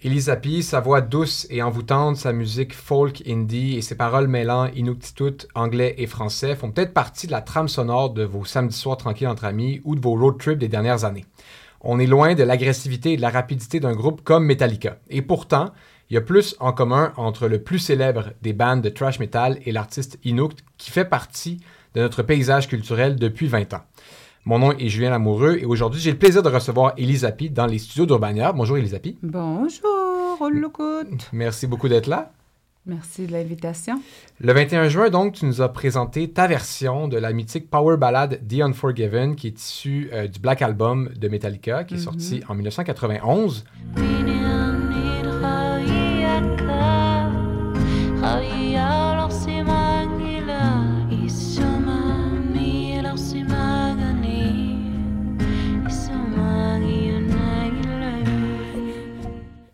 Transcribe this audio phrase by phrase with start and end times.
[0.00, 5.48] Elisapi, sa voix douce et envoûtante, sa musique folk indie et ses paroles mêlant inuktitut,
[5.56, 9.26] anglais et français font peut-être partie de la trame sonore de vos samedis soirs tranquilles
[9.26, 11.24] entre amis ou de vos road trips des dernières années.
[11.80, 14.98] On est loin de l'agressivité et de la rapidité d'un groupe comme Metallica.
[15.10, 15.72] Et pourtant,
[16.10, 19.58] il y a plus en commun entre le plus célèbre des bandes de thrash metal
[19.66, 21.58] et l'artiste Inukt qui fait partie
[21.94, 23.82] de notre paysage culturel depuis 20 ans.
[24.48, 27.76] Mon nom est Julien Lamoureux et aujourd'hui, j'ai le plaisir de recevoir Elisapi dans les
[27.76, 28.50] studios d'Urbania.
[28.54, 29.18] Bonjour Elisapi.
[29.22, 31.28] Bonjour, Olokout.
[31.34, 32.32] Merci beaucoup d'être là.
[32.86, 34.00] Merci de l'invitation.
[34.40, 38.40] Le 21 juin, donc, tu nous as présenté ta version de la mythique power ballad
[38.48, 42.54] The Unforgiven, qui est issue euh, du Black Album de Metallica, qui est sorti en
[42.54, 43.66] 1991.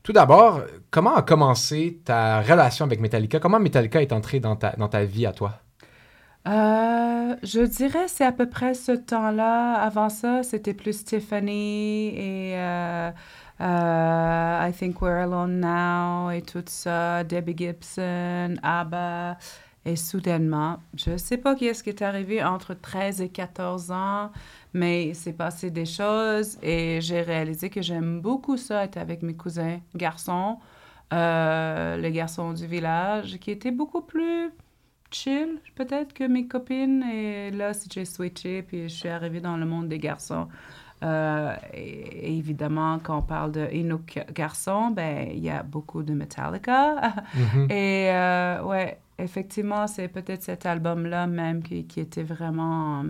[0.05, 0.61] Tout d'abord,
[0.91, 3.41] comment a commencé ta relation avec Metallica?
[3.41, 5.55] Comment Metallica est entré dans ta, dans ta vie à toi?
[6.47, 9.73] Euh, je dirais c'est à peu près ce temps-là.
[9.77, 13.11] Avant ça, c'était plus Tiffany et euh,
[13.63, 19.39] euh, I Think We're Alone Now et tout ça, Debbie Gibson, ABBA.
[19.87, 23.91] Et soudainement, je ne sais pas qui est-ce qui est arrivé entre 13 et 14
[23.91, 24.31] ans,
[24.75, 29.23] mais il s'est passé des choses et j'ai réalisé que j'aime beaucoup ça, être avec
[29.23, 30.59] mes cousins garçons,
[31.13, 34.51] euh, les garçons du village, qui étaient beaucoup plus
[35.13, 37.05] chill, peut-être, que mes copines.
[37.05, 40.49] Et là, j'ai switché, puis je suis arrivée dans le monde des garçons.
[41.05, 46.15] Euh, et, évidemment, quand on parle de Inuk garçon, ben il y a beaucoup de
[46.15, 47.15] Metallica.
[47.35, 47.67] Mhm.
[47.71, 53.05] Et euh, ouais, effectivement, c'est peut-être cet album-là même qui, qui était vraiment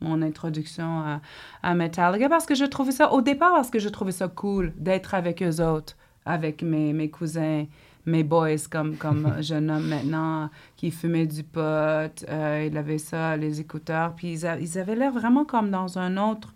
[0.00, 1.20] mon introduction à,
[1.62, 4.72] à Metallica parce que je trouvais ça, au départ, parce que je trouvais ça cool
[4.76, 7.64] d'être avec eux autres, avec mes, mes cousins,
[8.06, 13.36] mes boys, comme, comme je nomme maintenant, qui fumaient du pot, euh, ils avaient ça,
[13.36, 16.54] les écouteurs, puis ils, a- ils avaient l'air vraiment comme dans un autre,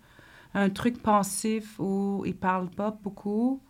[0.55, 3.61] un truc pensif où ils parlent pas beaucoup.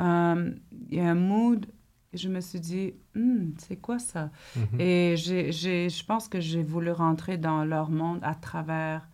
[0.00, 0.50] Euh,
[0.90, 1.66] Il y a un mood,
[2.12, 4.30] je me suis dit, Hmm, c'est quoi ça?
[4.56, 4.80] Mhm.
[4.80, 9.08] Et j'ai, j'ai- je pense que j'ai voulu rentrer dans leur monde à travers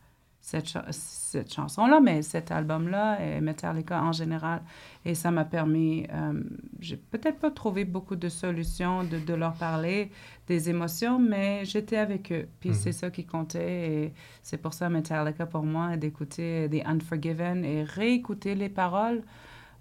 [0.45, 4.63] cette, cha- cette chanson-là, mais cet album-là et Metallica en général.
[5.05, 6.43] Et ça m'a permis, euh,
[6.81, 10.11] j'ai peut-être pas trouvé beaucoup de solutions de, de leur parler
[10.49, 12.49] des émotions, mais j'étais avec eux.
[12.59, 12.75] Puis Mhm.
[12.75, 13.93] c'est ça qui comptait.
[13.93, 19.23] Et c'est pour ça Metallica pour moi, d'écouter The Unforgiven et réécouter les paroles.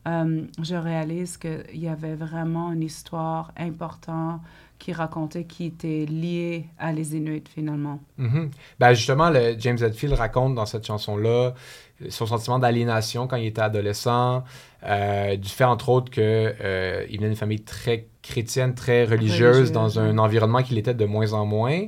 [0.07, 4.41] Euh, je réalise qu'il y avait vraiment une histoire importante
[4.79, 7.99] qui racontait qui était liée à les Inuits finalement.
[8.17, 8.49] Mhm.
[8.79, 11.53] Ben justement, le James Hetfield raconte dans cette chanson-là
[12.01, 14.43] euh, son sentiment d'aliénation quand il était adolescent,
[14.83, 16.19] euh, du fait entre autres que
[16.59, 21.33] euh, venait d'une famille très chrétienne, très religieuse, dans un environnement qu'il était de moins
[21.33, 21.85] en moins.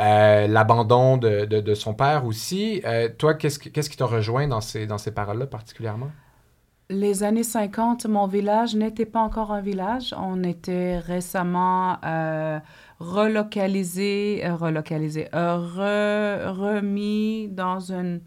[0.00, 2.82] Euh, L'abandon de, de- de son père aussi.
[2.84, 6.10] Euh, toi, qu'est-ce que- qu'est-ce qui t'a rejoint dans ces, dans ces paroles-là particulièrement?
[6.90, 10.14] Les années 50, mon village n'était pas encore un village.
[10.18, 12.58] On était récemment euh,
[13.00, 18.20] relocalisé, euh, relocalisé, euh, re- remis dans une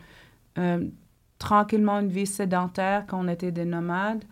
[0.57, 0.85] euh,
[1.39, 4.23] tranquillement une vie sédentaire quand on était des nomades.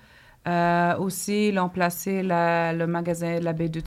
[0.48, 3.84] Euh, aussi, ils ont placé la- le magasin de la baie du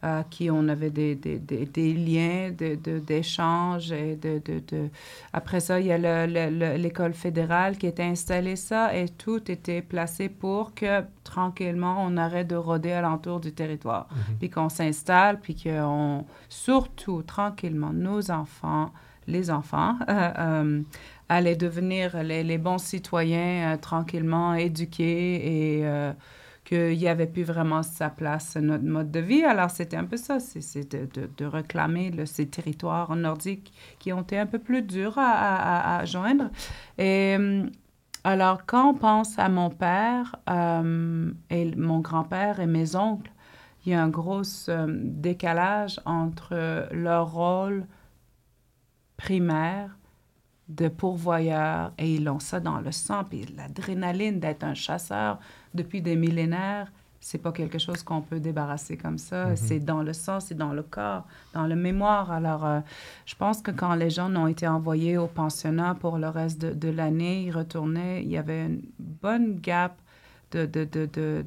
[0.00, 2.52] à qui on avait des, des, des, des liens
[3.06, 3.88] d'échange.
[3.88, 4.88] De, et de, de, de,
[5.32, 6.26] Après ça, il y a
[6.76, 12.46] l'école fédérale qui était installée ça et tout était placé pour que tranquillement on arrête
[12.46, 14.08] de rôder alentour du territoire.
[14.10, 14.36] Mhm.
[14.38, 18.92] Puis qu'on s'installe, puis qu'on, surtout tranquillement, nos enfants,
[19.26, 20.82] les enfants, euh, euh,
[21.28, 26.12] allaient devenir les, les bons citoyens euh, tranquillement éduqués et
[26.68, 29.42] qu'il n'y avait plus vraiment sa place, notre mode de vie.
[29.42, 34.38] Alors, c'était un peu ça, c'est de, de, réclamer ces territoires nordiques qui ont été
[34.38, 36.50] un peu plus durs à, joindre.
[36.98, 37.70] Et hum,
[38.22, 43.32] alors, quand on pense à mon père euh, et mon grand-père et mes oncles,
[43.86, 47.86] il y a un gros euh, décalage entre leur rôle
[49.16, 49.96] primaire
[50.68, 55.38] de pourvoyeur et ils ont ça dans le sang, puis l'adrénaline d'être un chasseur
[55.74, 59.50] depuis des millénaires, c'est pas quelque chose qu'on peut débarrasser comme ça.
[59.50, 59.56] Mm-hmm.
[59.56, 62.30] C'est dans le sang, c'est dans le corps, dans le mémoire.
[62.30, 62.80] Alors, euh,
[63.26, 66.88] je pense que quand les gens ont été envoyés au pensionnat pour le reste de,
[66.88, 69.98] l'année, ils retournaient, il y avait une bonne gap
[70.52, 71.44] de, de, de,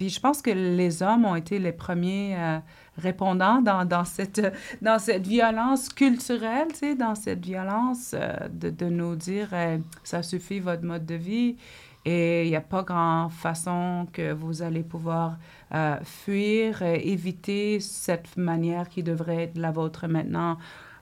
[0.00, 2.58] puis je pense que les hommes ont été les premiers euh,
[3.00, 4.52] répondants dans, dans, cette,
[4.82, 9.48] dans cette violence culturelle, tu sais, dans cette violence euh, de, de, nous dire
[10.04, 11.56] ça suffit votre mode de vie.
[12.04, 15.36] Et il n'y a pas grand façon que vous allez pouvoir
[15.74, 20.56] euh, fuir, éviter cette manière qui devrait être la vôtre maintenant.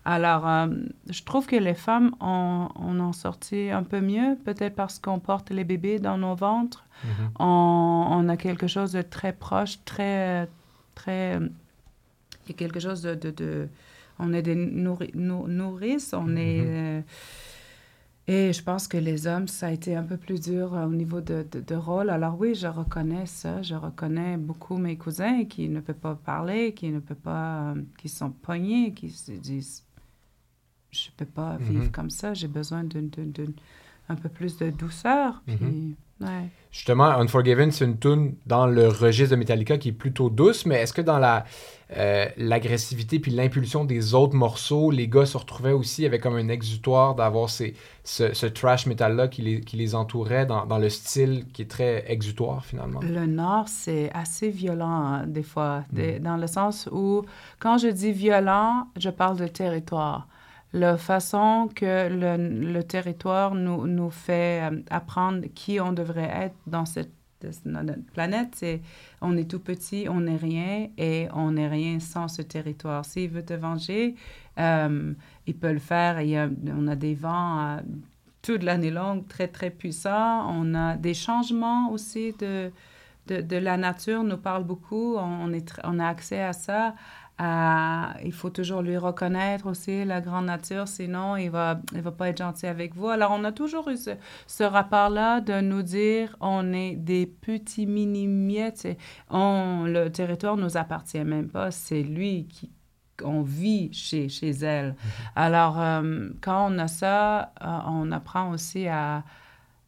[0.04, 0.68] Alors, euh,
[1.08, 5.20] je trouve que les femmes ont, on en sorti un peu mieux, peut-être parce qu'on
[5.20, 6.84] porte les bébés dans nos ventres.
[7.04, 7.30] Mm-hmm.
[7.38, 10.48] on, on, a quelque chose de très proche, très,
[10.94, 11.38] très...
[12.54, 13.14] Quelque chose de...
[13.14, 13.68] de, de
[14.20, 16.60] on est des nourrices, on est...
[16.66, 17.00] Euh,
[18.28, 20.90] et je pense que les hommes, ça a été un peu plus dur euh, au
[20.90, 22.10] niveau de, de, rôle.
[22.10, 23.62] Alors oui, je reconnais ça.
[23.62, 27.82] Je reconnais beaucoup mes cousins qui ne peuvent pas parler, qui ne peuvent pas, euh,
[27.96, 29.82] qui sont pognés, qui se disent,
[30.90, 31.90] je ne peux pas vivre mhm.
[31.90, 32.34] comme ça.
[32.34, 35.42] J'ai besoin d'un peu plus de douceur.
[35.46, 35.94] Mhm.
[36.70, 40.76] Justement, Unforgiven, c'est une tune dans le registre de Metallica qui est plutôt douce, mais
[40.76, 41.44] est-ce que dans la
[41.96, 46.48] euh, l'agressivité puis l'impulsion des autres morceaux, les gars se retrouvaient aussi avec comme un
[46.48, 47.64] exutoire d'avoir ce,
[48.04, 52.04] ce, trash metal-là qui les, qui les entourait dans, dans, le style qui est très
[52.06, 53.00] exutoire finalement?
[53.02, 56.18] Le Nord, c'est assez violent hein, des fois, mm.
[56.18, 57.22] dans le sens où
[57.58, 60.28] quand je dis violent, je parle de territoire
[60.72, 66.84] la façon que le, territoire nous, nous fait euh, apprendre qui on devrait être dans
[66.84, 67.12] cette
[67.64, 68.80] notre planète, c'est
[69.20, 73.04] on est tout petit, on n'est rien et on n'est rien sans ce territoire.
[73.04, 74.16] S'il veut te venger,
[74.58, 75.14] euh,
[75.46, 76.20] il peut le faire.
[76.20, 77.80] Il y a, on a des vents euh,
[78.42, 80.50] toute l'année longue très, très puissants.
[80.50, 82.70] On a des changements aussi de,
[83.28, 85.16] de, de la nature, nous parle beaucoup.
[85.16, 86.94] On, est, on a accès à ça.
[87.40, 92.28] Il faut toujours lui reconnaître aussi la grande nature, sinon il va, il va pas
[92.28, 93.08] être gentil avec vous.
[93.08, 98.88] Alors on a toujours eu ce, rapport-là de nous dire on est des petits mini-miettes,
[99.30, 102.70] on, le territoire nous appartient même pas, c'est lui qui
[103.24, 104.90] on vit chez, chez elle.
[104.90, 105.32] Mm-hmm.
[105.34, 109.24] Alors, euh, quand on a ça, euh, on apprend aussi à,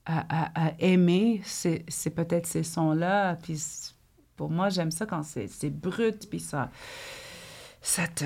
[0.05, 3.37] à, à, aimer c'est peut-être ces sons-là.
[3.37, 3.93] Puis
[4.37, 6.71] pour moi, j'aime ça quand c'est brut, puis ça
[7.81, 8.25] ça te,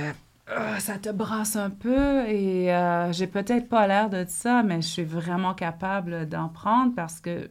[0.50, 4.82] euh, ça te brasse un peu et euh, j'ai peut-être pas l'air de ça, mais
[4.82, 7.48] je suis vraiment capable d'en prendre parce que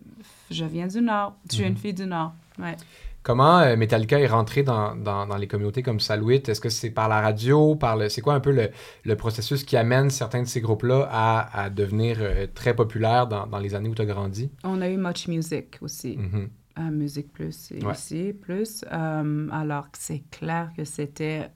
[0.52, 1.36] je viens du Nord.
[1.50, 1.78] Je suis une mhm.
[1.78, 2.34] fille du Nord.
[2.60, 2.76] Ouais.
[3.24, 6.44] Comment euh, Metallica est rentré dans, dans, dans, les communautés comme Saluit?
[6.46, 7.74] Est-ce que c'est par la radio?
[7.76, 8.70] par le, C'est quoi un peu le,
[9.06, 12.20] le, processus qui amène certains de ces groupes-là à, à, devenir
[12.54, 14.52] très populaires dans, dans, les années où tu as grandi?
[14.66, 16.18] On a eu Much Music aussi.
[16.18, 16.48] Mm
[16.92, 18.84] Music Plus ici, Plus.
[18.90, 21.52] alors, c'est clair que c'était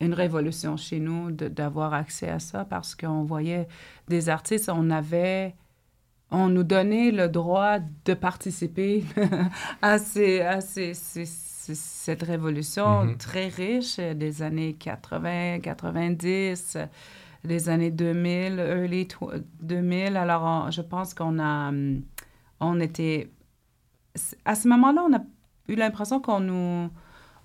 [0.00, 3.66] une révolution chez nous d'avoir accès à ça parce qu'on voyait
[4.08, 5.54] des artistes, on avait,
[6.30, 9.04] on nous donnait le droit de participer
[9.82, 13.16] à, ces, à ces, cette révolution mm-hmm.
[13.16, 16.78] très riche des années 80, 90,
[17.44, 19.08] des années 2000, early
[19.60, 20.16] 2000.
[20.16, 21.72] Alors, je pense qu'on a,
[22.60, 23.30] on était,
[24.44, 25.20] à ce moment-là, on a
[25.66, 26.88] eu l'impression qu'on nous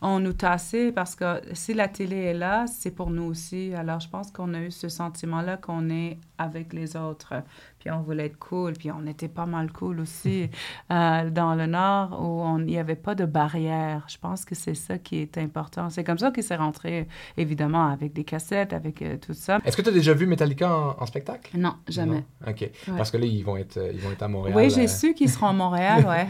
[0.04, 3.74] on nous tassait parce que si la télé est là, c'est pour nous aussi.
[3.74, 7.34] Alors, je pense qu'on a eu ce sentiment-là qu'on est avec les autres.
[7.80, 10.50] Puis on voulait être cool, puis on était pas mal cool aussi
[10.92, 14.06] euh, dans le Nord où il n'y avait pas de barrière.
[14.10, 15.90] Je pense que c'est ça qui est important.
[15.90, 17.08] C'est comme ça que c'est rentré,
[17.38, 19.60] évidemment, avec des cassettes, avec euh, tout ça.
[19.64, 21.58] Est-ce que tu as déjà vu Metallica en, spectacle?
[21.58, 22.26] Non, jamais.
[22.46, 22.70] OK.
[22.98, 24.58] Parce que là, ils vont être, ils vont être à Montréal.
[24.58, 24.88] Oui, j'ai euh.
[24.88, 26.28] su qu'ils seront à Montréal, ouais.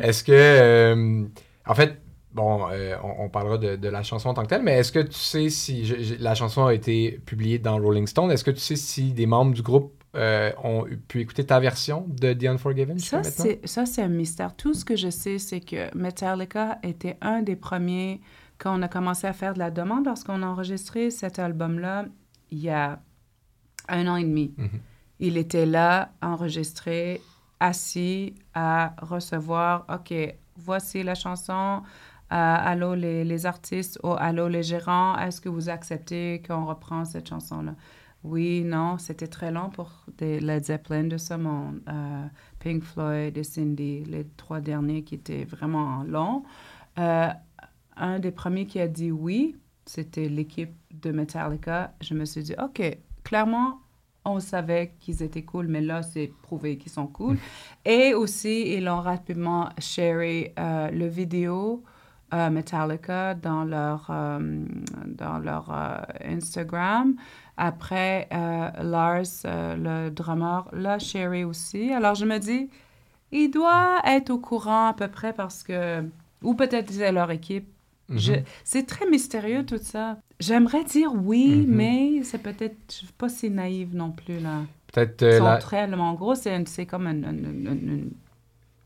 [0.00, 1.24] Est-ce que...
[1.66, 2.00] en fait
[2.36, 4.92] bon, euh, on, on parlera de, de la chanson en tant que telle, mais est-ce
[4.92, 8.30] que tu sais si je- je- la chanson a été publiée dans Rolling Stone?
[8.30, 12.06] Est-ce que tu sais si des membres du groupe euh, ont pu écouter ta version
[12.08, 14.54] de The Unforgiven Ça, c'est, un mystère.
[14.56, 18.20] Tout ce que je sais, c'est que Metallica était un des premiers
[18.58, 22.06] quand on a commencé à faire de la demande lorsqu'on a enregistré cet album-là
[22.50, 23.00] il y a
[23.88, 24.54] un an et demi.
[24.56, 24.80] Mhm.
[25.20, 27.20] Il était là, enregistré,
[27.60, 30.14] assis à recevoir, OK,
[30.56, 31.82] voici la chanson.
[32.32, 37.04] Euh, allô les, les artistes, oh, allô les gérants, est-ce que vous acceptez qu'on reprend
[37.04, 37.74] cette chanson-là?
[38.24, 41.80] Oui, non, c'était très long pour des Led Zeppelin de ce monde.
[41.88, 42.26] Euh,
[42.58, 46.42] Pink Floyd et Cindy, les trois derniers qui étaient vraiment longs.
[46.98, 47.28] Euh,
[47.96, 49.54] un des premiers qui a dit oui,
[49.84, 51.94] c'était l'équipe de Metallica.
[52.00, 52.82] Je me suis dit, OK,
[53.22, 53.80] clairement,
[54.24, 57.38] on savait qu'ils étaient cool, mais là, c'est prouvé qu'ils sont cool.
[57.84, 61.84] Et aussi, ils ont rapidement sharé euh, le vidéo
[62.34, 64.64] euh, Metallica dans leur, euh,
[65.06, 67.14] dans leur euh, Instagram.
[67.56, 71.90] Après, Lars, le drummer, l'a sharé aussi.
[71.92, 72.68] Alors, je me dis,
[73.32, 76.04] il doit être au courant à peu près parce que...
[76.42, 77.66] Ou peut-être c'est leur équipe.
[78.08, 78.42] Mhm.
[78.62, 80.18] C'est très mystérieux tout ça.
[80.38, 81.74] J'aimerais dire oui, Mhm.
[81.74, 84.60] mais c'est peut-être pas si naïve non plus là.
[84.92, 88.10] Peut-être euh, la- très, en gros, c'est comme une, une- une- une-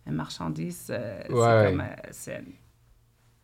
[0.07, 0.87] une marchandise.
[0.91, 1.77] euh, Ouais.
[2.13, 2.45] C'est comme,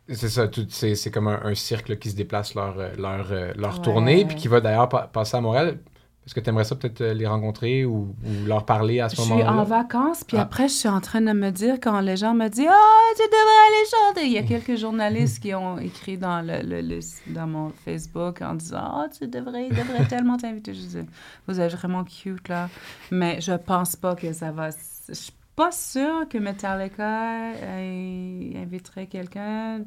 [0.09, 3.27] c'est- ça, tout- c'est c'est comme un, un cirque qui se déplace leur, euh, leur,
[3.31, 3.81] euh, leur Ouais.
[3.81, 5.79] tournée, puis qui va d'ailleurs pa- passer à Montréal.
[6.25, 9.15] Est-ce que tu aimerais ça peut-être euh, les rencontrer ou, ou leur parler à ce
[9.15, 9.53] Je suis moment-là?
[9.53, 10.41] en vacances, puis Ah.
[10.41, 13.21] après, je suis en train de me dire, quand les gens me disent «Ah, tu
[13.23, 16.99] devrais aller chanter!» Il y a quelques journalistes qui ont écrit dans, le, le- le-
[17.33, 20.97] dans mon Facebook en disant «Ah, tu devrais, ils devraient tellement t'inviter.» Je dis
[21.47, 22.67] «Vous êtes vraiment cute, là.»
[23.11, 24.69] Mais je pense pas que ça va...
[25.07, 25.13] Je
[25.57, 29.79] pas sûre que Metallica euh, inviterait quelqu'un.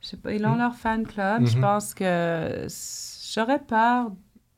[0.00, 1.46] Je sais pas, ils ont leur fan club.
[1.46, 1.60] Je Mhm.
[1.62, 2.66] pense que
[3.34, 4.10] j'aurais peur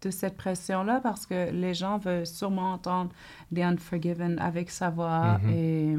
[0.03, 3.11] de cette pression-là parce que les gens veulent sûrement entendre
[3.55, 5.51] The Unforgiven avec sa voix Mhm.
[5.51, 5.97] et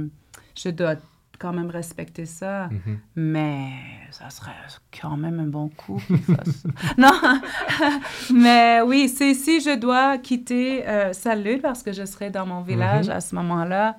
[0.55, 0.95] je dois
[1.41, 2.67] quand même respecter ça.
[2.69, 2.99] Mhm.
[3.15, 3.69] Mais
[4.11, 4.51] ça serait
[5.01, 6.43] quand même un bon coup ça.
[6.97, 7.11] non,
[8.33, 12.61] mais oui, c'est si je dois quitter euh, Salut parce que je serai dans mon
[12.61, 13.15] village Mhm.
[13.15, 13.97] à ce moment-là.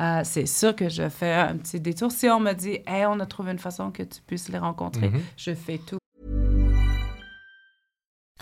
[0.00, 2.10] euh, c'est sûr que je fais un petit détour.
[2.10, 5.08] Si on me dit, hey, on a trouvé une façon que tu puisses les rencontrer,
[5.10, 5.20] Mhm.
[5.36, 5.98] je fais tout.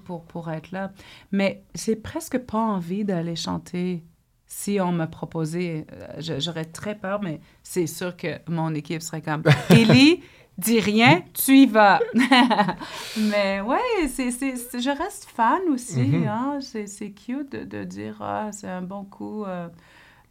[0.00, 0.92] Pour, pour être là.
[1.32, 4.04] Mais j'ai presque pas envie d'aller chanter
[4.46, 5.86] si on me proposait.
[5.92, 10.22] euh, je- J'aurais très peur, mais c'est sûr que mon équipe serait comme Ellie,
[10.58, 12.00] dis rien, tu y vas.
[13.16, 16.00] mais ouais, c'est, je reste fan aussi.
[16.00, 16.26] Mhm.
[16.26, 16.58] hein.
[16.60, 19.44] C'est, cute de, de dire ah, c'est un bon coup.
[19.44, 19.68] euh,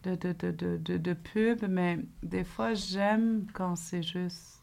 [0.03, 4.61] de, de, de, de, de, de pub, mais des fois, j'aime quand c'est juste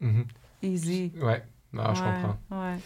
[0.00, 0.26] Mhm.
[0.62, 1.12] easy.
[1.20, 2.38] Ouais, non, je Ouais, comprends.
[2.50, 2.78] ouais.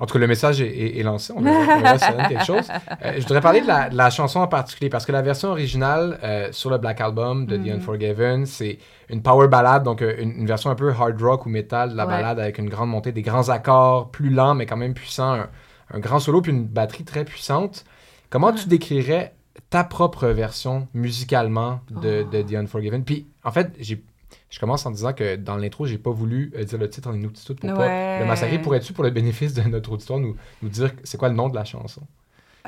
[0.00, 1.32] En tout cas, le message est, est- est lancé.
[1.36, 2.66] On verra, si quelque chose.
[3.04, 5.50] Euh, je voudrais parler de la, de la chanson en particulier parce que la version
[5.50, 7.64] originale euh, sur le Black Album de Mhm.
[7.64, 8.78] The Unforgiven, c'est
[9.10, 11.96] une power ballade, donc euh, une, une version un peu hard rock ou metal de
[11.96, 12.12] la Ouais.
[12.14, 15.48] ballade avec une grande montée, des grands accords, plus lents mais quand même puissants, un,
[15.92, 17.84] un grand solo puis une batterie très puissante.
[18.30, 19.34] Comment tu décrirais
[19.68, 23.04] ta propre version musicalement de, de The Unforgiven?
[23.04, 24.02] Puis en fait, j'ai
[24.50, 27.14] je commence en disant que dans l'intro, j'ai pas voulu euh, dire le titre en
[27.14, 28.20] inuktitut pour pas Ouais.
[28.20, 28.58] le massacrer.
[28.60, 31.54] Pourrais-tu, pour le bénéfice de notre auditoire, nous, nous dire c'est quoi le nom de
[31.54, 32.02] la chanson?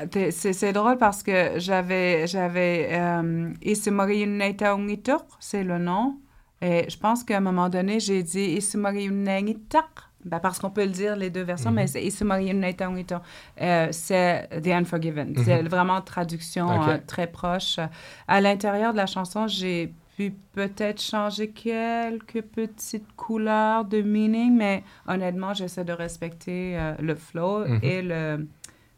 [0.09, 3.53] T'es- C'est c'est drôle parce que j'avais j'avais euh,
[5.39, 6.17] c'est le nom.
[6.61, 8.57] Et je pense qu'à un moment donné, j'ai dit.
[10.25, 13.21] Ben parce qu'on peut le dire les deux versions, mais c'est Isumariunetaungitur.
[13.61, 15.35] Euh, c'est The Unforgiven.
[15.43, 17.77] C'est vraiment traduction euh, très proche.
[18.27, 24.83] À l'intérieur de la chanson, j'ai pu peut-être changer quelques petites couleurs de meaning, mais
[25.07, 27.79] honnêtement, j'essaie de respecter euh, le flow Mhm.
[27.83, 28.47] et le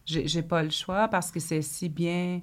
[0.06, 2.42] j'ai j'ai pas le choix parce que c'est si bien.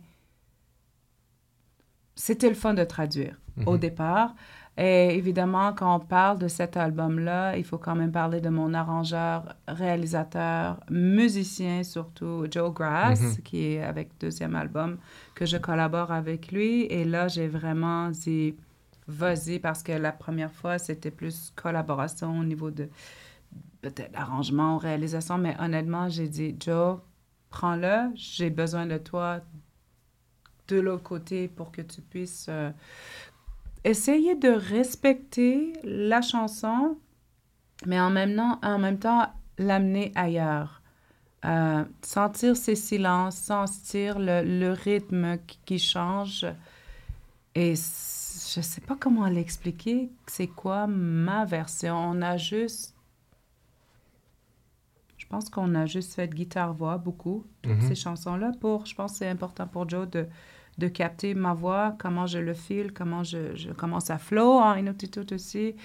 [2.15, 3.37] C'était le fun de traduire
[3.67, 4.35] au départ.
[4.79, 8.73] Et évidemment, quand on parle de cet album-là, il faut quand même parler de mon
[8.73, 13.37] arrangeur, réalisateur, musicien surtout, Joe Grass, Mhm.
[13.43, 14.97] qui est avec deuxième album,
[15.35, 16.85] que je collabore avec lui.
[16.85, 18.57] Et là, j'ai vraiment dit,
[19.07, 22.89] vas-y, parce que la première fois, c'était plus collaboration au niveau de
[23.83, 26.99] peut-être arrangement, réalisation, mais honnêtement, j'ai dit, Joe,
[27.51, 29.41] prends-le, j'ai besoin de toi
[30.69, 32.71] de l'autre côté pour que tu puisses euh,
[33.85, 36.97] essayer de respecter la chanson,
[37.87, 40.81] mais en même temps, en même temps l'amener ailleurs.
[41.45, 46.47] Euh, sentir ces silences, sentir le, le rythme qui, qui change.
[47.55, 51.97] Et je ne sais pas comment l'expliquer, c'est quoi ma version.
[51.97, 52.95] On a juste
[55.19, 57.89] je pense qu'on a juste fait guitare-voix beaucoup, toutes Mhm.
[57.89, 58.53] ces chansons-là.
[58.61, 60.27] Pour, je pense que c'est important pour Joe de,
[60.79, 64.75] de capter ma voix, comment je le file, comment, je, je- comment ça flow en
[64.75, 65.77] Inuktitut aussi.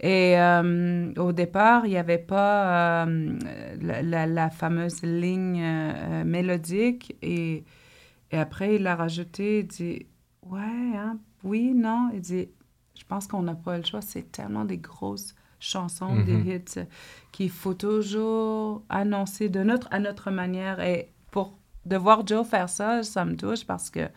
[0.00, 3.38] Et euh, au départ, il n'y avait pas euh,
[3.80, 7.16] la, la- la fameuse ligne euh, mélodique.
[7.22, 7.64] Et,
[8.32, 10.06] et après, il a rajouté, il dit,
[10.48, 12.10] ouais, hein, oui, non.
[12.12, 12.48] Il dit,
[12.98, 14.00] je pense qu'on n'a pas le choix.
[14.02, 16.24] C'est tellement des grosses chansons, Mhm.
[16.24, 16.84] des hits euh,
[17.30, 20.80] qu'il faut toujours annoncer de notre, à notre manière.
[20.80, 21.10] Et
[21.86, 24.08] de voir Joe faire ça, ça me touche parce que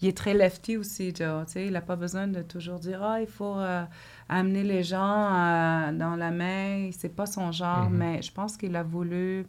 [0.00, 1.44] il est très lefty aussi, Joe.
[1.56, 3.82] Il n'a pas besoin de toujours dire Ah, il faut euh,
[4.28, 5.00] amener les gens
[5.34, 6.90] euh, dans la main.
[6.92, 7.96] C'est pas son genre, Mhm.
[7.96, 9.44] mais je pense qu'il a voulu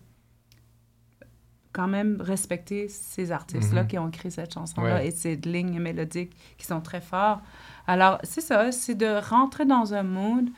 [1.72, 3.88] quand même respecter ces artistes-là Mhm.
[3.88, 5.08] qui ont écrit cette chanson-là Ouais.
[5.08, 7.42] et ces lignes mélodiques qui sont très fortes.
[7.86, 10.50] Alors, c'est ça, c'est de rentrer dans un mood.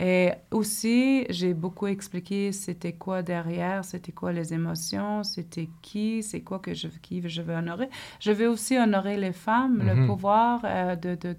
[0.00, 6.42] Et aussi, j'ai beaucoup expliqué c'était quoi derrière, c'était quoi les émotions, c'était qui, c'est
[6.42, 7.88] quoi que je, qui je veux honorer.
[8.20, 10.06] Je veux aussi honorer les femmes, le Mhm.
[10.06, 11.34] pouvoir euh, de, de,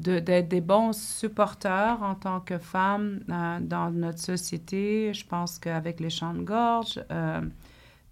[0.00, 5.12] de, d'être des bons supporters en tant que femmes euh, dans notre société.
[5.12, 7.42] Je pense qu'avec les chants de gorge, euh,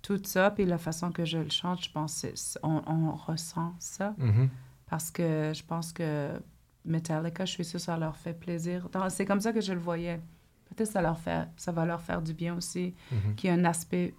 [0.02, 2.26] tout ça, puis la façon que je le chante, je pense
[2.60, 4.14] qu'on on ressent ça.
[4.18, 4.50] Mhm.
[4.90, 6.30] Parce que je pense que
[6.84, 8.88] Metallica, je suis sûre que ça leur fait plaisir.
[9.10, 10.20] C'est comme ça que je le voyais.
[10.66, 13.34] Peut-être que ça, leur fait, ça va leur faire du bien aussi, Mhm.
[13.34, 14.14] qu'il y ait un aspect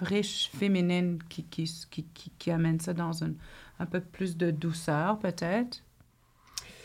[0.00, 2.04] riche, féminine, qui, qui, qui,
[2.38, 3.36] qui, amène ça dans une,
[3.78, 5.82] un peu plus de douceur, peut-être.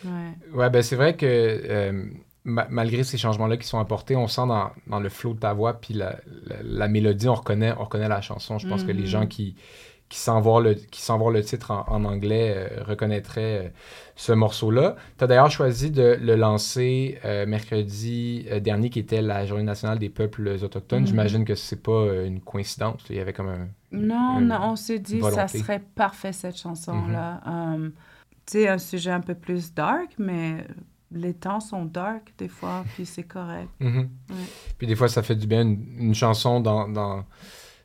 [0.06, 0.34] Ouais.
[0.54, 2.06] Ouais, ben c'est vrai que euh,
[2.44, 5.54] ma- malgré ces changements-là qui sont apportés, on sent dans, dans le flow de ta
[5.54, 8.58] voix, puis la, la- la mélodie, on reconnaît, on reconnaît la chanson.
[8.60, 9.08] Je pense que les Mhm.
[9.08, 9.56] gens qui,
[10.10, 13.70] qui sans voir le, qui sans voir le titre en, en anglais euh, reconnaîtraient euh,
[14.16, 14.96] ce morceau-là.
[15.18, 20.00] Tu as d'ailleurs choisi de le lancer euh, mercredi dernier, qui était la Journée nationale
[20.00, 21.02] des peuples autochtones.
[21.02, 21.08] Mhm.
[21.08, 23.04] J'imagine que c'est pas une coïncidence.
[23.10, 23.68] Il y avait comme un...
[23.92, 27.42] Non, non, on s'est dit une ça serait parfait cette chanson-là.
[27.46, 27.92] Um,
[28.46, 30.66] tu sais, un sujet un peu plus dark, mais
[31.12, 33.70] les temps sont dark des fois, puis c'est correct.
[33.80, 34.10] Mhm.
[34.30, 34.36] Ouais.
[34.78, 37.26] Puis des fois, ça fait du bien une, une chanson dans, dans,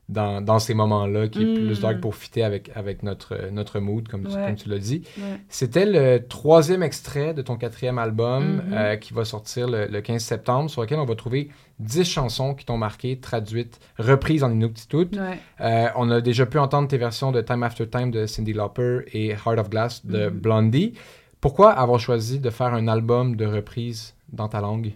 [0.09, 4.07] dans, dans ces moments-là qui est plus dark pour fitter avec, avec notre, notre mood,
[4.07, 5.03] comme, tu- comme tu l'as dit.
[5.17, 5.41] Ouais.
[5.49, 8.73] C'était le troisième extrait de ton quatrième album Mhm.
[8.73, 12.55] euh, qui va sortir le, le 15 septembre, sur lequel on va trouver 10 chansons
[12.55, 15.09] qui t'ont marqué, traduites, reprises en Inuktitut.
[15.19, 15.39] Ouais.
[15.63, 19.01] Euh, on a déjà pu entendre tes versions de Time After Time de Cindy Lauper
[19.13, 20.39] et Heart of Glass de Mhm.
[20.39, 20.93] Blondie.
[21.41, 24.93] Pourquoi avoir choisi de faire un album de reprises dans ta langue?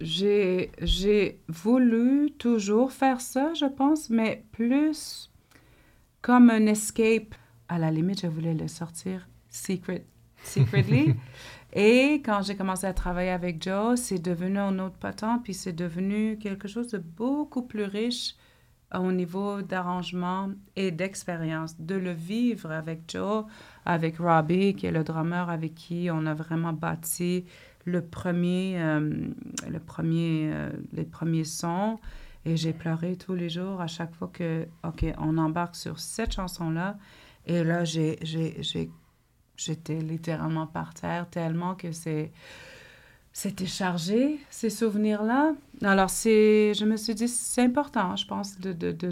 [0.00, 5.30] J'ai, voulu toujours faire ça, je pense, mais plus
[6.22, 7.34] comme un escape.
[7.68, 10.04] À la limite, je voulais le sortir secret,
[10.42, 11.14] secretly.
[11.72, 15.72] Et quand j'ai commencé à travailler avec Joe, c'est devenu un autre patent, puis c'est
[15.72, 18.36] devenu quelque chose de beaucoup plus riche
[18.94, 21.80] au niveau d'arrangement et d'expérience.
[21.80, 23.44] De le vivre avec Joe,
[23.84, 27.44] avec Robbie, qui est le drummer avec qui on a vraiment bâti
[27.84, 29.28] le premier, euh,
[29.68, 31.98] le premier, euh, les premiers sons.
[32.46, 36.32] Et j'ai pleuré tous les jours à chaque fois que, OK, on embarque sur cette
[36.32, 36.98] chanson-là.
[37.46, 38.90] Et là, j'ai, j'ai,
[39.56, 42.32] j'étais littéralement par terre tellement que c'est,
[43.32, 45.54] c'était chargé, ces souvenirs-là.
[45.82, 49.10] Alors, c'est, je me suis dit, c'est important, je pense, de, de, de,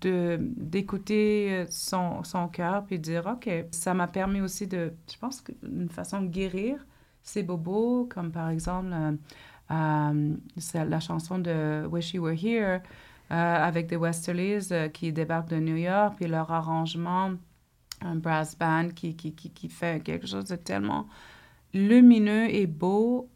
[0.00, 5.18] de, d'écouter euh, son, son cœur puis dire, OK, ça m'a permis aussi de, je
[5.18, 6.84] pense, une façon de guérir
[7.24, 9.12] ces bobos, comme par exemple euh,
[9.72, 10.36] euh,
[10.74, 12.80] la chanson de Wish You Were Here
[13.32, 17.32] euh, avec The Westerlies qui débarquent de New York, puis leur arrangement,
[18.02, 21.08] un brass band qui, qui, qui, qui fait quelque chose de tellement
[21.72, 23.28] lumineux et beau.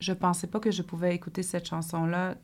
[0.00, 2.36] Je pensais pas que je pouvais écouter cette chanson-là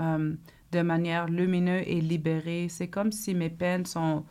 [0.00, 0.34] euh,
[0.72, 2.68] de manière lumineuse et libérée.
[2.68, 4.24] C'est comme si mes peines sont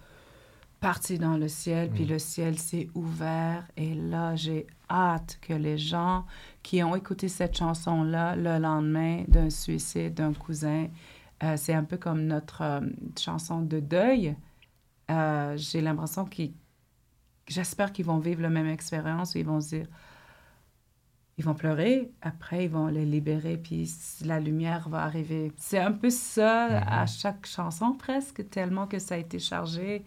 [0.80, 3.68] parties dans le ciel, puis le ciel s'est ouvert.
[3.76, 6.26] Et là, j'ai hâte que les gens
[6.64, 10.88] qui ont écouté cette chanson-là le lendemain d'un suicide d'un cousin,
[11.44, 12.82] euh, c'est un peu comme notre euh,
[13.18, 14.36] chanson de deuil.
[15.10, 16.54] Euh, j'ai l'impression qu'ils
[17.48, 19.88] j'espère qu'ils vont vivre la même expérience, ils vont se dire,
[21.38, 23.90] ils vont pleurer, après ils vont les libérer, puis
[24.24, 25.52] la lumière va arriver.
[25.58, 30.04] C'est un peu ça à chaque chanson presque, tellement que ça a été chargé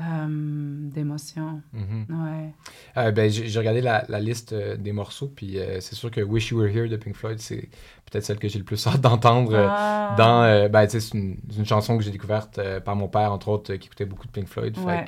[0.00, 1.60] d'émotions.
[1.72, 2.06] Mhm.
[2.10, 2.54] Ouais.
[2.96, 6.20] Euh, ben, j'ai regardé la, la liste euh, des morceaux, puis euh, c'est sûr que
[6.20, 7.68] Wish You Were Here de Pink Floyd, c'est
[8.10, 10.14] peut-être celle que j'ai le plus hâte d'entendre Ah.
[10.16, 10.68] dans.
[10.70, 14.26] ben, c'est une, chanson que j'ai découverte par mon père, entre autres, qui écoutait beaucoup
[14.26, 14.76] de Pink Floyd.
[14.78, 15.04] Ouais,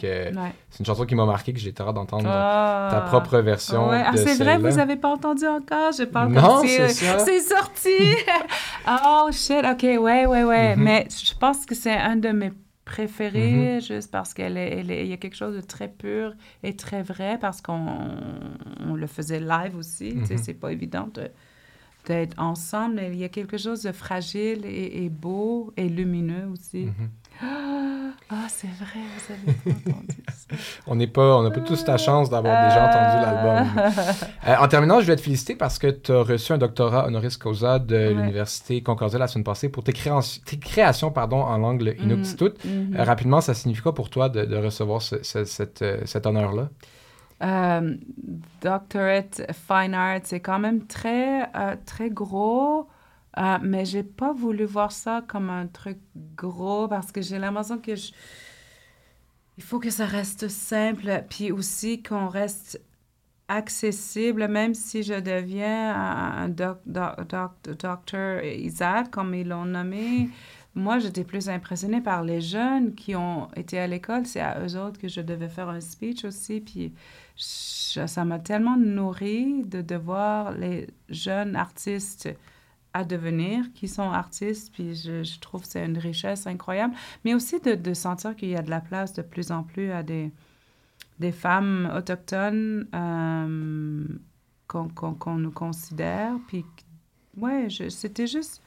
[0.71, 2.89] c'est une chanson qui m'a marqué, que j'ai hâte d'entendre Ah.
[2.91, 3.91] ta propre version.
[3.91, 5.93] Ah, c'est vrai, vous n'avez pas entendu encore?
[5.97, 6.63] J'ai pas Non.
[6.65, 8.17] C'est sorti!
[8.89, 10.77] oh, shit, OK, ouais, ouais, ouais.
[10.77, 10.83] Mhm.
[10.83, 12.53] Mais je pense que c'est un de mes
[12.91, 14.53] préférés, juste parce qu'il
[15.11, 17.87] y a quelque chose de très pur et très vrai, parce qu'on
[18.89, 20.11] on le faisait live aussi.
[20.27, 20.39] sais, Mhm.
[20.45, 21.31] C'est pas évident de-
[22.07, 26.47] d'être ensemble, mais il y a quelque chose de fragile et, et beau et lumineux
[26.53, 26.87] aussi.
[26.87, 27.11] Mhm.
[27.43, 28.00] Ah,
[28.49, 30.57] c'est vrai, vous avez pas entendu ça.
[30.87, 33.83] On n'est pas, on n'a pas tous la chance d'avoir déjà entendu l'album.
[34.49, 37.37] Euh, en terminant, je voulais te féliciter parce que tu as reçu un doctorat honoris
[37.37, 38.15] causa de Ouais.
[38.15, 42.53] l'Université Concordia la semaine passée pour tes, créanci- tes créations pardon, en langue inuktitut.
[42.65, 42.97] Mhm.
[42.99, 46.27] Euh, rapidement, ça signifie quoi pour toi de, de recevoir ce- ce- cette, euh, cet
[46.27, 46.69] honneur-là?
[48.63, 51.49] Doctorate Fine Arts, c'est quand même très,
[51.87, 52.87] très gros,
[53.39, 55.99] euh, mais j'ai pas voulu voir ça comme un truc
[56.37, 58.13] gros parce que j'ai l'impression que je...
[59.57, 62.81] il faut que ça reste simple, puis aussi qu'on reste
[63.49, 69.67] accessible, même si je deviens un, un doc, doc, doc- docteur Isaac, comme ils l'ont
[69.67, 70.31] nommé.
[70.77, 74.27] Moi, j'étais plus impressionnée par les jeunes qui ont été à l'école.
[74.27, 76.61] C'est à eux autres que je devais faire un speech aussi.
[76.61, 76.95] Puis
[77.37, 82.29] je- ça m'a tellement nourri de, de voir les jeunes artistes
[82.93, 84.73] à devenir qui sont artistes.
[84.73, 86.95] Puis je, trouve que c'est une richesse incroyable.
[87.25, 90.03] Mais aussi de, sentir qu'il y a de la place de plus en plus à
[90.03, 90.31] des,
[91.19, 94.05] des femmes autochtones euh,
[94.67, 96.35] qu'on nous considère.
[96.49, 96.65] Puis,
[97.37, 98.63] ouais, c'était juste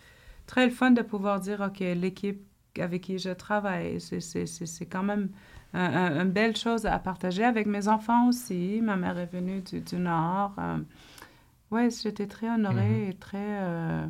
[0.48, 2.42] très le fun de pouvoir dire, OK, l'équipe
[2.80, 5.30] avec qui je travaille, c'est- quand même
[5.74, 8.80] un- un- une belle chose à partager avec mes enfants aussi.
[8.82, 10.54] Ma mère est venue du, du Nord.
[10.58, 10.78] Euh,
[11.74, 13.38] ouais, j'étais très honorée et très...
[13.64, 14.08] euh,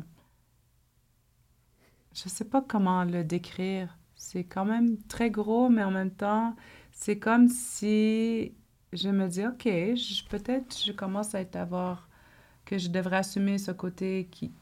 [2.14, 3.98] je sais pas comment le décrire.
[4.16, 6.54] C'est quand même très gros, mais en même temps,
[6.92, 8.54] c'est comme si
[8.92, 12.08] je me dis, OK, je- peut-être je commence à être avoir,
[12.66, 14.52] que je devrais assumer ce côté qui,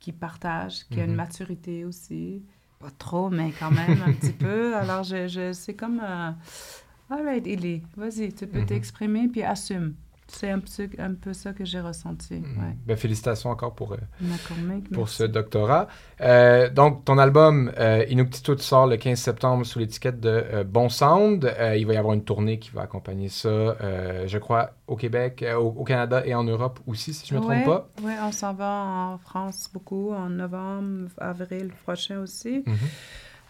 [0.00, 1.16] qui partage, qui a une Mhm.
[1.16, 2.44] maturité aussi.
[2.78, 4.76] Pas trop, mais quand même un petit peu.
[4.76, 6.30] Alors, je, je, c'est comme, euh,
[7.10, 8.64] all right, Ellie, vas-y, tu peux Mhm.
[8.64, 9.94] t'exprimer, puis assume.
[10.28, 12.34] C'est un peu, un peu ça que j'ai ressenti.
[12.34, 12.76] Ouais.
[12.84, 13.96] Ben, félicitations encore pour, euh,
[14.92, 15.16] pour merci.
[15.16, 15.86] ce doctorat.
[16.20, 20.88] Euh, donc, ton album euh, Inuktitut sort le 15 septembre sous l'étiquette de euh, Bon
[20.88, 21.50] Sound.
[21.76, 23.76] Il va y avoir une tournée qui va accompagner ça,
[24.26, 27.44] je crois, au Québec, au, au Canada et en Europe aussi, si je ne me
[27.44, 27.88] trompe pas.
[28.02, 32.62] Oui, on s'en va en France beaucoup, en novembre, avril prochain aussi.
[32.66, 32.76] Mhm.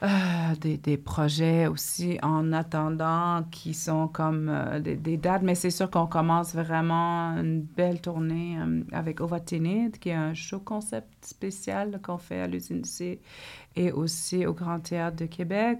[0.02, 5.54] Euh, des, des projets aussi en attendant qui sont comme euh, des, des dates, mais
[5.54, 10.60] c'est sûr qu'on commence vraiment une belle tournée euh, avec Ovatinid, qui est un show
[10.60, 13.22] concept spécial qu'on fait à l'usine C
[13.74, 15.78] et aussi au Grand Théâtre de Québec.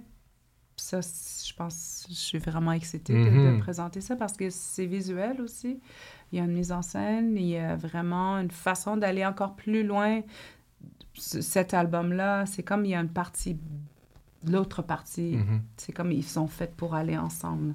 [0.77, 3.59] Ça, je pense, je suis vraiment excitée de- de, Mhm.
[3.59, 5.79] présenter ça parce que c'est visuel aussi.
[6.31, 9.55] Il y a une mise en scène, il y a vraiment une façon d'aller encore
[9.55, 10.21] plus loin.
[11.19, 13.57] Cet album-là, c'est comme il y a une partie,
[14.45, 15.61] l'autre partie, Mhm.
[15.77, 17.73] c'est comme ils sont faits pour aller ensemble.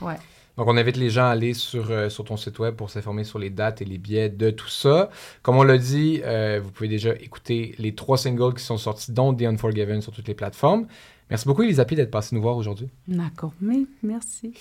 [0.00, 0.16] Ouais.
[0.56, 3.24] Donc, on invite les gens à aller sur, euh, sur ton site web pour s'informer
[3.24, 5.10] sur les dates et les billets de tout ça.
[5.42, 9.12] Comme on l'a dit, euh, vous pouvez déjà écouter les trois singles qui sont sortis,
[9.12, 10.86] dont The Unforgiven, sur toutes les plateformes.
[11.28, 12.88] Merci beaucoup, Elisabeth, d'être passée nous voir aujourd'hui.
[13.08, 14.54] D'accord, mais merci.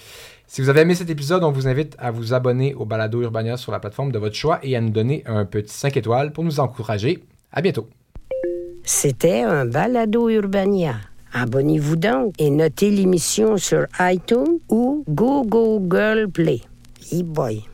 [0.47, 3.55] Si vous avez aimé cet épisode, on vous invite à vous abonner au Balado Urbania
[3.55, 6.43] sur la plateforme de votre choix et à nous donner un petit 5 étoiles pour
[6.43, 7.23] nous encourager.
[7.53, 7.87] À bientôt.
[8.83, 10.95] C'était un balado Urbania.
[11.37, 16.61] Abonnez-vous donc et notez l'émission sur iTunes ou Google Play.
[17.11, 17.65] E-boy.